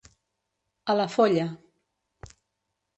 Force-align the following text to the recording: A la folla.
A 0.93 0.97
la 1.01 1.07
folla. 1.17 1.47